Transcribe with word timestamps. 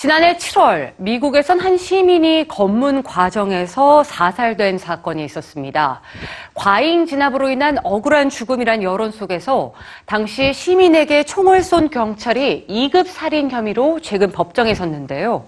지난해 0.00 0.38
7월 0.38 0.94
미국에선 0.96 1.60
한 1.60 1.76
시민이 1.76 2.48
검문 2.48 3.02
과정에서 3.02 4.02
사살된 4.02 4.78
사건이 4.78 5.22
있었습니다. 5.26 6.00
과잉 6.54 7.04
진압으로 7.04 7.50
인한 7.50 7.76
억울한 7.84 8.30
죽음이란 8.30 8.82
여론 8.82 9.10
속에서 9.10 9.74
당시 10.06 10.54
시민에게 10.54 11.24
총을 11.24 11.62
쏜 11.62 11.90
경찰이 11.90 12.66
2급 12.66 13.08
살인 13.08 13.50
혐의로 13.50 14.00
최근 14.00 14.32
법정에 14.32 14.72
섰는데요. 14.72 15.46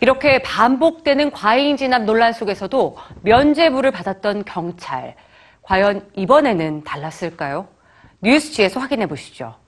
이렇게 0.00 0.40
반복되는 0.40 1.30
과잉 1.30 1.76
진압 1.76 2.04
논란 2.04 2.32
속에서도 2.32 2.96
면죄부를 3.20 3.90
받았던 3.90 4.46
경찰. 4.46 5.14
과연 5.60 6.08
이번에는 6.16 6.84
달랐을까요? 6.84 7.68
뉴스지에서 8.22 8.80
확인해 8.80 9.06
보시죠. 9.06 9.59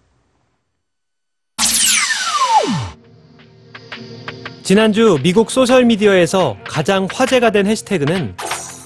지난주 4.73 5.19
미국 5.23 5.51
소셜미디어에서 5.51 6.57
가장 6.65 7.07
화제가 7.13 7.51
된 7.51 7.67
해시태그는 7.67 8.35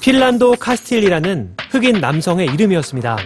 필란도 0.01 0.57
카스틸이라는 0.59 1.55
흑인 1.71 2.01
남성의 2.01 2.49
이름이었습니다. 2.53 3.17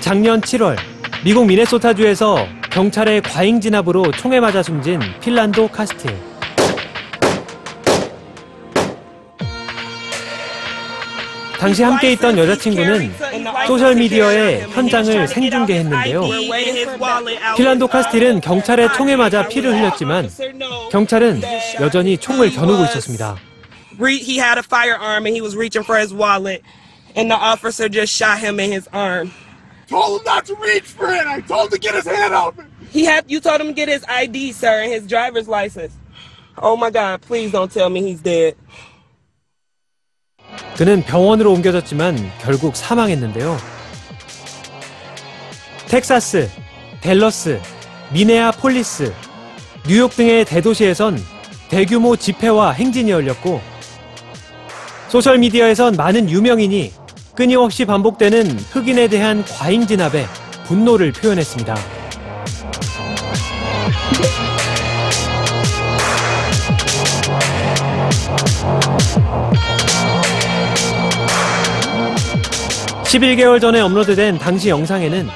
작년 0.00 0.42
7월 0.42 0.76
미국 1.24 1.46
미네소타주에서 1.46 2.46
경찰의 2.70 3.22
과잉 3.22 3.62
진압으로 3.62 4.10
총에 4.10 4.40
맞아 4.40 4.62
숨진 4.62 5.00
필란도 5.22 5.68
카스틸. 5.68 6.29
당시 11.60 11.82
함께 11.82 12.12
있던 12.12 12.38
여자친구는 12.38 13.12
소셜미디어에 13.66 14.62
현장을 14.62 15.28
생중계했는데요. 15.28 16.22
필란도 17.56 17.86
카스틸은 17.86 18.40
경찰의 18.40 18.94
총에 18.94 19.14
맞아 19.16 19.46
피를 19.46 19.76
흘렸지만 19.76 20.30
경찰은 20.90 21.42
여전히 21.80 22.16
총을 22.16 22.50
겨누고 22.50 22.84
있었습니다. 22.84 23.36
He 24.00 24.38
had 24.38 24.56
a 24.56 24.64
firearm 24.64 25.26
and 25.26 25.36
he 25.36 25.42
was 25.42 25.54
reaching 25.54 25.84
for 25.84 26.00
his 26.00 26.14
wallet, 26.14 26.62
and 27.14 27.30
the 27.30 27.36
officer 27.36 27.86
just 27.90 28.14
shot 28.16 28.40
him 28.40 28.58
in 28.58 28.72
his 28.72 28.88
arm. 28.94 29.30
told 29.90 30.20
him 30.20 30.24
not 30.24 30.46
to 30.46 30.54
reach 30.54 30.84
for 30.84 31.12
it. 31.12 31.26
I 31.26 31.40
told 31.40 31.66
him 31.66 31.72
to 31.72 31.78
get 31.78 31.94
his 31.94 32.06
hand 32.06 32.32
out. 32.32 32.54
He 32.90 33.04
had 33.04 33.24
you 33.28 33.40
told 33.40 33.60
him 33.60 33.66
to 33.66 33.72
get 33.74 33.88
his 33.88 34.04
ID, 34.08 34.52
sir, 34.52 34.80
and 34.82 34.90
his 34.90 35.06
driver's 35.06 35.48
license. 35.48 35.92
Oh 36.56 36.76
my 36.76 36.90
God! 36.90 37.20
Please 37.20 37.52
don't 37.52 37.70
tell 37.70 37.90
me 37.90 38.00
he's 38.00 38.20
dead. 38.20 38.56
그는 40.80 41.02
병원으로 41.02 41.52
옮겨졌지만 41.52 42.16
결국 42.40 42.74
사망했는데요. 42.74 43.58
텍사스, 45.88 46.48
댈러스, 47.02 47.60
미네아폴리스, 48.14 49.12
뉴욕 49.86 50.10
등의 50.16 50.46
대도시에선 50.46 51.22
대규모 51.68 52.16
집회와 52.16 52.70
행진이 52.70 53.10
열렸고 53.10 53.60
소셜미디어에선 55.08 55.96
많은 55.96 56.30
유명인이 56.30 56.94
끊임없이 57.34 57.84
반복되는 57.84 58.48
흑인에 58.72 59.08
대한 59.08 59.44
과잉 59.44 59.86
진압에 59.86 60.24
분노를 60.64 61.12
표현했습니다. 61.12 61.76
(11개월) 73.10 73.60
전에 73.60 73.80
업로드된 73.80 74.38
당시 74.38 74.68
영상에는 74.68 75.28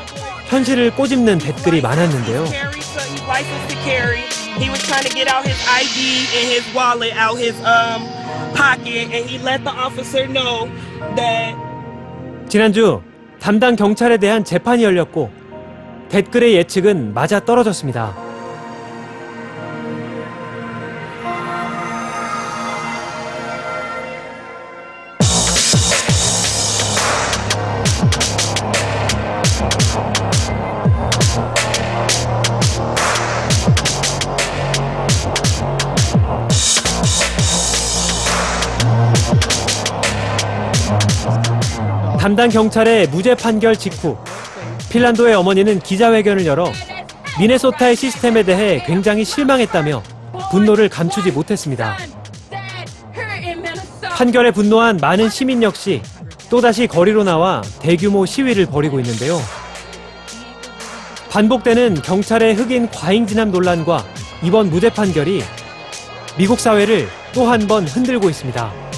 현실을 0.46 0.94
꼬집는 0.94 1.38
댓글이 1.38 1.80
많았는데요. 1.80 2.44
Carry, 2.44 2.80
so 2.80 3.00
he's 3.00 3.24
licensed 3.26 3.68
to 3.68 3.82
carry. 3.82 4.22
He 4.60 4.70
was 4.70 4.80
trying 4.86 5.02
to 5.02 5.12
get 5.12 5.26
out 5.28 5.44
his 5.44 5.58
ID 5.66 6.30
and 6.38 6.46
his 6.54 6.62
wallet 6.72 7.12
out 7.18 7.36
his 7.36 7.56
um 7.66 8.06
pocket, 8.54 9.10
and 9.10 9.28
he 9.28 9.42
let 9.42 9.64
the 9.64 9.74
officer 9.74 10.30
know 10.30 10.70
that 11.16 11.56
지난주 12.48 13.02
담당 13.40 13.74
경찰에 13.74 14.18
대한 14.18 14.44
재판이 14.44 14.84
열렸고 14.84 15.32
댓글의 16.10 16.54
예측은 16.54 17.12
맞아 17.12 17.40
떨어졌습니다. 17.40 18.23
담당 42.24 42.48
경찰의 42.48 43.08
무죄 43.08 43.34
판결 43.34 43.76
직후 43.76 44.16
핀란도의 44.88 45.34
어머니는 45.34 45.78
기자회견을 45.80 46.46
열어 46.46 46.72
미네소타의 47.38 47.96
시스템에 47.96 48.42
대해 48.44 48.82
굉장히 48.86 49.26
실망했다며 49.26 50.02
분노를 50.50 50.88
감추지 50.88 51.32
못했습니다. 51.32 51.98
판결에 54.16 54.52
분노한 54.52 54.96
많은 55.02 55.28
시민 55.28 55.62
역시 55.62 56.00
또다시 56.48 56.86
거리로 56.86 57.24
나와 57.24 57.60
대규모 57.80 58.24
시위를 58.24 58.64
벌이고 58.64 59.00
있는데요. 59.00 59.38
반복되는 61.28 62.00
경찰의 62.00 62.54
흑인 62.54 62.88
과잉 62.88 63.26
진압 63.26 63.50
논란과 63.50 64.02
이번 64.42 64.70
무죄 64.70 64.88
판결이 64.88 65.42
미국 66.38 66.58
사회를 66.58 67.06
또 67.34 67.50
한 67.50 67.66
번 67.66 67.86
흔들고 67.86 68.30
있습니다. 68.30 68.93